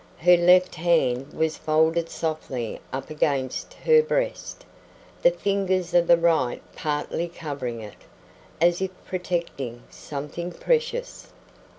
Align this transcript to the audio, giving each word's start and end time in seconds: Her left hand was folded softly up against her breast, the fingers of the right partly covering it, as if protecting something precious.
Her 0.17 0.35
left 0.35 0.73
hand 0.73 1.31
was 1.31 1.57
folded 1.57 2.09
softly 2.09 2.81
up 2.91 3.11
against 3.11 3.75
her 3.75 4.01
breast, 4.01 4.65
the 5.21 5.29
fingers 5.29 5.93
of 5.93 6.07
the 6.07 6.17
right 6.17 6.59
partly 6.75 7.27
covering 7.29 7.81
it, 7.81 8.05
as 8.59 8.81
if 8.81 8.89
protecting 9.05 9.83
something 9.91 10.53
precious. 10.53 11.27